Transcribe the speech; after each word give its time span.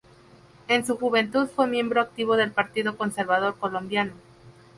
En 0.67 0.83
su 0.83 0.97
juventud 0.97 1.45
fue 1.47 1.67
miembro 1.67 2.01
activo 2.01 2.35
del 2.35 2.51
Partido 2.51 2.97
Conservador 2.97 3.59
Colombiano. 3.59 4.13